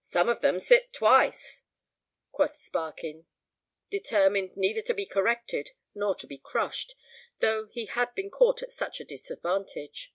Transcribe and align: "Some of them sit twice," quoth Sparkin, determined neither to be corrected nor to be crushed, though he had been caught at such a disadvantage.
"Some 0.00 0.30
of 0.30 0.40
them 0.40 0.58
sit 0.58 0.94
twice," 0.94 1.64
quoth 2.30 2.56
Sparkin, 2.56 3.26
determined 3.90 4.56
neither 4.56 4.80
to 4.80 4.94
be 4.94 5.04
corrected 5.04 5.72
nor 5.94 6.14
to 6.14 6.26
be 6.26 6.38
crushed, 6.38 6.94
though 7.40 7.66
he 7.66 7.84
had 7.84 8.14
been 8.14 8.30
caught 8.30 8.62
at 8.62 8.72
such 8.72 8.98
a 8.98 9.04
disadvantage. 9.04 10.14